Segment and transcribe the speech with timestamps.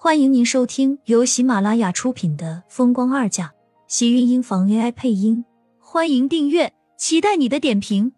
[0.00, 3.48] 欢迎您收听由喜马拉雅出品的《风光二嫁》，
[3.88, 5.44] 喜运音房 AI 配音。
[5.80, 8.12] 欢迎订阅，期待你的点评。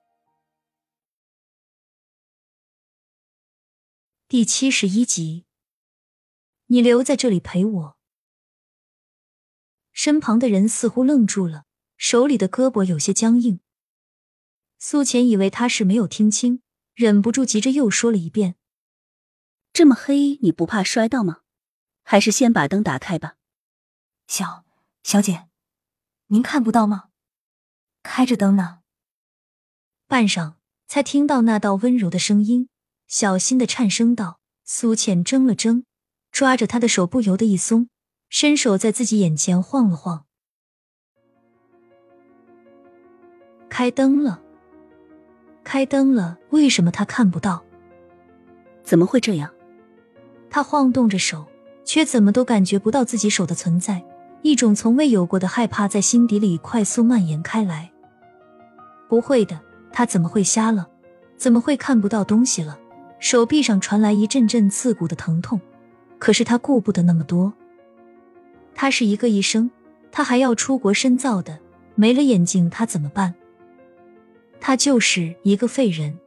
[4.28, 5.46] 第七十一集，
[6.66, 7.96] 你留在这里陪我。
[9.90, 11.64] 身旁的人似乎愣住了，
[11.96, 13.60] 手里的胳膊有些僵硬。
[14.78, 16.60] 苏浅以为他是没有听清，
[16.92, 18.56] 忍不住急着又说了一遍。
[19.72, 21.38] 这么黑，你不怕摔到吗？
[22.10, 23.36] 还是先把灯打开吧。
[24.26, 24.64] 小
[25.04, 25.46] 小姐，
[26.26, 27.10] 您看不到吗？
[28.02, 28.80] 开着灯呢。
[30.08, 30.54] 半晌，
[30.88, 32.68] 才听到那道温柔的声音，
[33.06, 35.84] 小心的颤声道：“苏浅怔了怔，
[36.32, 37.88] 抓着他的手不由得一松，
[38.28, 40.26] 伸手在自己眼前晃了晃。
[43.68, 44.42] 开灯了，
[45.62, 47.64] 开灯了，为什么他看不到？
[48.82, 49.54] 怎么会这样？”
[50.50, 51.46] 他晃动着手，
[51.84, 54.02] 却怎么都感觉不到自己手的存在。
[54.42, 57.90] 一种从未有过的害怕在心底里快速蔓延开来。
[59.08, 59.60] 不会的，
[59.92, 60.88] 他怎么会瞎了？
[61.36, 62.78] 怎么会看不到东西了？
[63.18, 65.60] 手臂上传来一阵阵刺骨的疼痛，
[66.18, 67.52] 可是他顾不得那么多。
[68.74, 69.70] 他是一个医生，
[70.10, 71.58] 他还要出国深造的，
[71.94, 73.34] 没了眼睛他怎么办？
[74.58, 76.18] 他就是一个废人。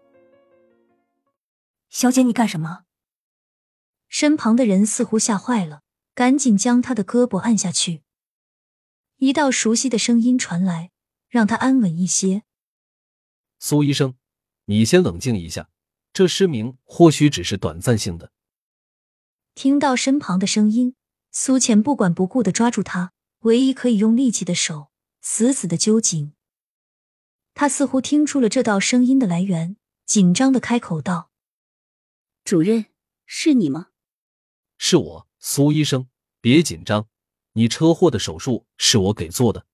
[1.89, 2.81] 小姐，你干什么？
[4.14, 5.81] 身旁的人似乎吓坏了，
[6.14, 8.03] 赶紧将他的胳膊按下去。
[9.17, 10.92] 一道熟悉的声音传来，
[11.30, 12.44] 让他安稳一些。
[13.58, 14.14] 苏医生，
[14.66, 15.67] 你先冷静一下，
[16.14, 18.31] 这失明或许只是短暂性的。
[19.55, 20.94] 听到身旁的声音，
[21.31, 26.33] 苏浅不管不顾的抓住他唯一可以用力气的手，死死的揪紧。
[27.55, 31.31] 他似乎听出了这道声音的来源，紧张的开口道
[32.45, 32.86] ：“主任，
[33.25, 33.88] 是你吗？”
[34.86, 36.09] 是我，苏医生，
[36.42, 37.08] 别紧张。
[37.53, 39.66] 你车祸的手术是我给做的。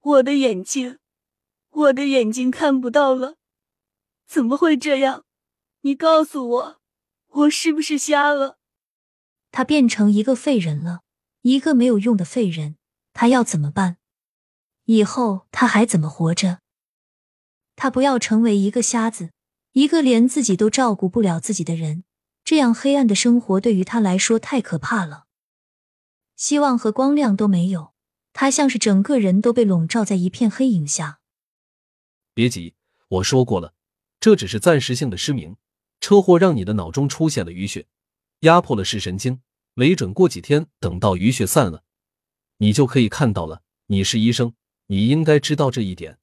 [0.00, 1.00] 我的眼睛，
[1.68, 3.36] 我的眼睛看不到了，
[4.26, 5.26] 怎么会这样？
[5.82, 6.80] 你告诉我，
[7.26, 8.56] 我是不是瞎了？
[9.50, 11.02] 他变成一个废人了，
[11.42, 12.76] 一个没有用的废人。
[13.12, 13.98] 他要怎么办？
[14.86, 16.60] 以后他还怎么活着？
[17.76, 19.32] 他不要成为一个瞎子，
[19.72, 22.04] 一个连自己都照顾不了自己的人。
[22.50, 25.26] 这样黑暗的生活对于他来说太可怕了，
[26.34, 27.94] 希望和光亮都没有，
[28.32, 31.20] 他像是整个人都被笼罩在一片黑影下。
[32.34, 32.74] 别急，
[33.06, 33.72] 我说过了，
[34.18, 35.58] 这只是暂时性的失明，
[36.00, 37.86] 车祸让你的脑中出现了淤血，
[38.40, 39.40] 压迫了视神经，
[39.74, 41.84] 没准过几天等到淤血散了，
[42.56, 43.62] 你就可以看到了。
[43.86, 44.54] 你是医生，
[44.86, 46.18] 你应该知道这一点。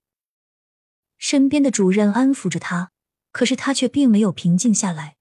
[1.18, 2.92] 身边的主任安抚着他，
[3.32, 5.16] 可是他却并没有平静下来。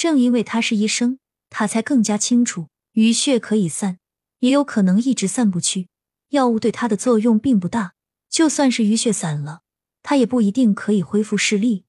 [0.00, 1.18] 正因为他是医生，
[1.50, 3.98] 他才更加清楚，淤血可以散，
[4.38, 5.90] 也有可能一直散不去。
[6.30, 7.92] 药物对他的作用并不大，
[8.30, 9.60] 就算是淤血散了，
[10.02, 11.84] 他也不一定可以恢复视力。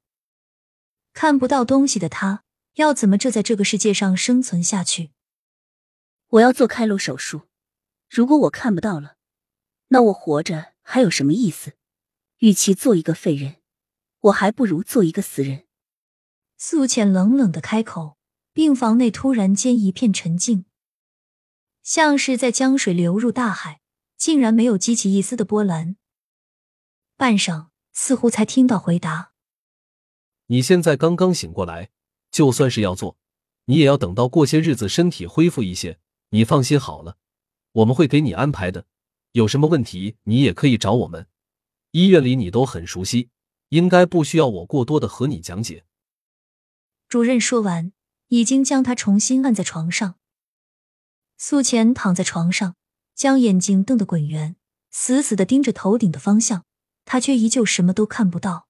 [1.14, 5.12] 看不到东西的他，要怎么这在这个世界上生存下去？
[6.32, 7.44] 我要做开颅手术，
[8.10, 9.16] 如果我看不到了，
[9.88, 11.76] 那我活着还有什么意思？
[12.40, 13.62] 与其做一个废人，
[14.20, 15.64] 我还不如做一个死人。
[16.64, 18.18] 素浅冷冷的开口，
[18.54, 20.66] 病房内突然间一片沉静，
[21.82, 23.82] 像是在江水流入大海，
[24.16, 25.96] 竟然没有激起一丝的波澜。
[27.18, 29.32] 半晌，似乎才听到回答
[30.46, 31.90] ：“你现在刚刚醒过来，
[32.30, 33.18] 就算是要做，
[33.66, 36.00] 你也要等到过些日子身体恢复一些。
[36.30, 37.18] 你放心好了，
[37.72, 38.86] 我们会给你安排的。
[39.32, 41.26] 有什么问题，你也可以找我们，
[41.90, 43.32] 医院里你都很熟悉，
[43.70, 45.86] 应该不需要我过多的和你讲解。”
[47.12, 47.92] 主任说完，
[48.30, 50.16] 已经将他重新按在床上。
[51.38, 52.78] 苏浅躺在床上，
[53.14, 54.56] 将眼睛瞪得滚圆，
[54.92, 56.64] 死死的盯着头顶的方向，
[57.04, 58.70] 他却依旧什么都看不到。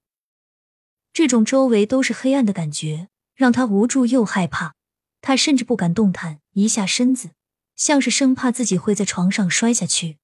[1.14, 4.74] 这种周围都是黑暗的感觉，让他无助又害怕。
[5.22, 7.34] 他甚至不敢动弹一下身子，
[7.76, 10.18] 像是生怕自己会在床上摔下去。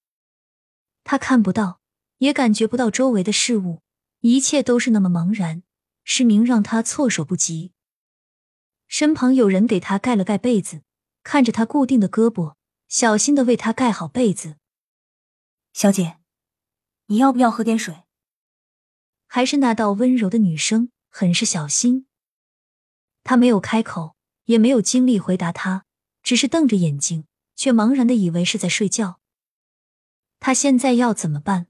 [1.03, 1.81] 他看不到，
[2.17, 3.83] 也感觉不到周围的事物，
[4.21, 5.61] 一切都是那么茫然。
[6.03, 7.73] 失明让他措手不及。
[8.87, 10.81] 身旁有人给他盖了盖被子，
[11.23, 12.55] 看着他固定的胳膊，
[12.87, 14.55] 小心的为他盖好被子。
[15.73, 16.17] 小姐，
[17.07, 18.03] 你要不要喝点水？
[19.27, 22.07] 还是那道温柔的女声，很是小心。
[23.23, 25.85] 他没有开口，也没有精力回答他，
[26.23, 29.19] 只是瞪着眼睛，却茫然的以为是在睡觉。
[30.39, 31.67] 他现在要怎么办？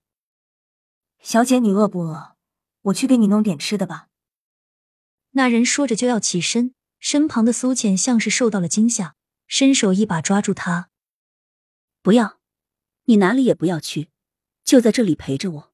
[1.20, 2.36] 小姐，你饿不饿？
[2.84, 4.10] 我去给你弄点吃的吧。
[5.32, 6.76] 那人说着就要起身。
[7.10, 9.16] 身旁的苏浅像是受到了惊吓，
[9.48, 10.90] 伸手一把抓住他。
[12.02, 12.38] 不要，
[13.06, 14.10] 你哪里也不要去，
[14.66, 15.74] 就在这里陪着我。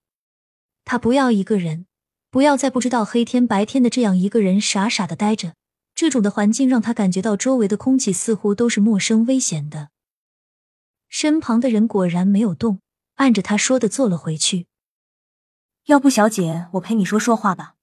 [0.85, 1.87] 他不要一个人，
[2.29, 5.55] 不要再不知道黑天白天的这样一个人傻傻的待着。
[5.95, 9.89] 这种的环境让他感觉到周围的空气似乎都是陌生危险的。
[11.09, 12.79] 身旁的人果然没有动，
[13.15, 14.67] 按着他说的坐了回去。
[15.85, 17.73] 要不，小姐，我陪你说说话吧。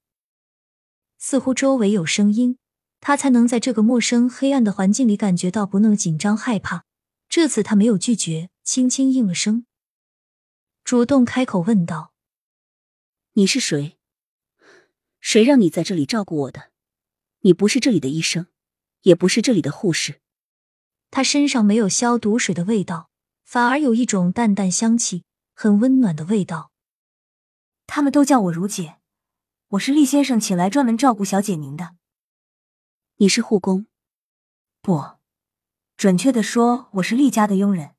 [1.17, 2.57] 似乎周围有声音，
[3.01, 6.85] 他才能在这个陌生黑暗的环境里感觉到不那么紧张害怕。
[7.27, 9.65] 这次他没有拒绝，轻轻应了声，
[10.83, 12.13] 主动开口问道
[13.33, 13.97] ：“你是谁？
[15.19, 16.71] 谁让你在这里照顾我的？
[17.39, 18.47] 你不是这里的医生，
[19.01, 20.21] 也不是这里的护士。”
[21.09, 23.09] 他身上没有消毒水的味道，
[23.43, 25.23] 反而有一种淡淡香气，
[25.55, 26.71] 很温暖的味道。
[27.87, 28.97] 他们都叫我如姐，
[29.69, 31.95] 我是厉先生请来专门照顾小姐您的。
[33.21, 33.85] 你是护工？
[34.81, 35.11] 不。
[35.95, 37.91] 准确的说，我是厉家的佣人。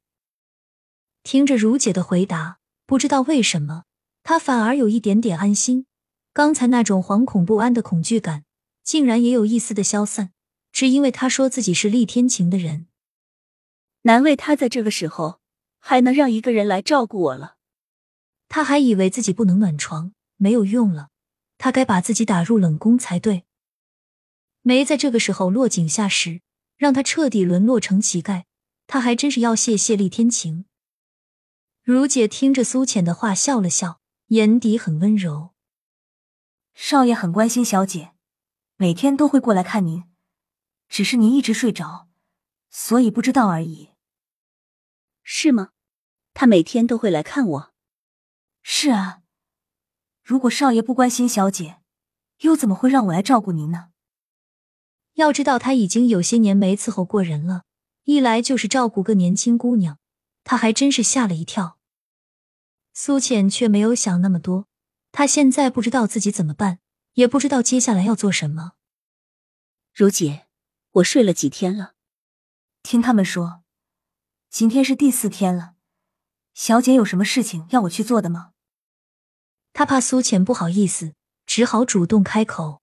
[1.23, 3.85] 听着如姐的回答，不知道为什么，
[4.25, 5.87] 他反而有一点点安心。
[6.33, 8.45] 刚才那种惶恐不安的恐惧感，
[8.83, 10.33] 竟然也有一丝的消散，
[10.73, 12.89] 只因为他说自己是厉天晴的人。
[14.01, 15.39] 难为他在这个时候
[15.79, 17.59] 还能让一个人来照顾我了。
[18.49, 21.11] 他还以为自己不能暖床，没有用了，
[21.59, 23.45] 他该把自己打入冷宫才对。
[24.62, 26.41] 没在这个时候落井下石。
[26.82, 28.43] 让他彻底沦落成乞丐，
[28.88, 30.64] 他还真是要谢谢厉天晴。
[31.85, 35.50] 如姐听着苏浅的话，笑了笑，眼底很温柔。
[36.75, 38.14] 少爷很关心小姐，
[38.79, 40.03] 每天都会过来看您，
[40.88, 42.08] 只是您一直睡着，
[42.69, 43.91] 所以不知道而已。
[45.23, 45.69] 是吗？
[46.35, 47.73] 他每天都会来看我。
[48.65, 49.20] 是啊，
[50.25, 51.81] 如果少爷不关心小姐，
[52.38, 53.92] 又怎么会让我来照顾您呢？
[55.14, 57.64] 要知道他已经有些年没伺候过人了，
[58.05, 59.99] 一来就是照顾个年轻姑娘，
[60.44, 61.79] 他还真是吓了一跳。
[62.94, 64.69] 苏浅却没有想那么多，
[65.11, 66.79] 她现在不知道自己怎么办，
[67.14, 68.73] 也不知道接下来要做什么。
[69.94, 70.47] 如姐，
[70.93, 71.94] 我睡了几天了？
[72.82, 73.62] 听他们说，
[74.50, 75.75] 今天是第四天了。
[76.55, 78.53] 小姐有什么事情要我去做的吗？
[79.73, 81.15] 他怕苏浅不好意思，
[81.47, 82.82] 只好主动开口。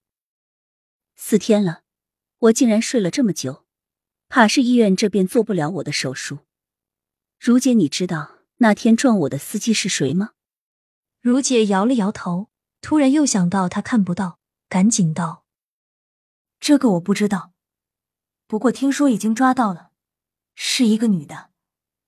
[1.16, 1.84] 四天了。
[2.40, 3.66] 我竟然睡了这么久，
[4.30, 6.40] 怕是医院这边做不了我的手术。
[7.38, 10.32] 如姐，你知道那天撞我的司机是谁吗？
[11.20, 12.50] 如姐摇了摇头，
[12.80, 14.40] 突然又想到他看不到，
[14.70, 15.44] 赶紧道
[16.62, 17.52] ：“这个我不知道，
[18.48, 19.92] 不过听说已经抓到了，
[20.56, 21.50] 是一个女的。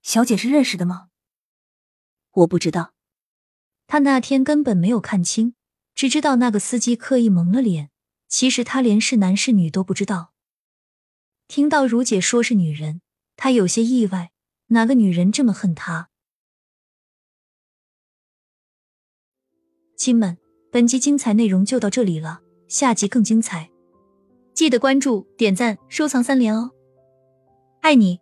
[0.01, 1.09] 小姐是认识的吗？”
[2.31, 2.93] 我不知道，
[3.87, 5.55] 他那天根本没有看清，
[5.93, 7.91] 只知道那个司机刻意蒙了脸。
[8.31, 10.31] 其实他连是男是女都不知道。
[11.49, 13.01] 听到如姐说是女人，
[13.35, 14.31] 他有些意外，
[14.67, 16.09] 哪个女人这么恨他？
[19.97, 20.37] 亲们，
[20.71, 23.69] 本集精彩内容就到这里了，下集更精彩，
[24.53, 26.71] 记得关注、点赞、收藏三连哦，
[27.81, 28.20] 爱你！